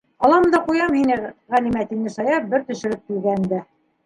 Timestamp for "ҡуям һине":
0.69-1.17